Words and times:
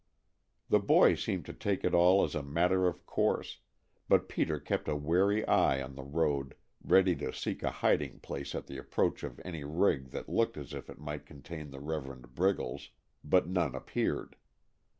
The 0.69 0.79
boy 0.79 1.13
seemed 1.13 1.45
to 1.45 1.53
take 1.53 1.83
it 1.83 1.93
all 1.93 2.23
as 2.23 2.33
a 2.33 2.41
matter 2.41 2.87
of 2.87 3.05
course, 3.05 3.59
but 4.09 4.27
Peter 4.27 4.59
kept 4.59 4.87
a 4.87 4.95
wary 4.95 5.45
eye 5.47 5.79
on 5.79 5.93
the 5.93 6.01
road, 6.01 6.55
ready 6.83 7.15
to 7.17 7.31
seek 7.31 7.61
a 7.61 7.69
hiding 7.69 8.19
place 8.21 8.55
at 8.55 8.65
the 8.65 8.79
approach 8.79 9.21
of 9.21 9.39
any 9.45 9.63
rig 9.63 10.09
that 10.09 10.27
looked 10.27 10.57
as 10.57 10.73
if 10.73 10.89
it 10.89 10.97
might 10.97 11.27
contain 11.27 11.69
the 11.69 11.79
Reverend 11.81 12.33
Briggles, 12.33 12.89
but 13.23 13.45
none 13.45 13.75
appeared. 13.75 14.37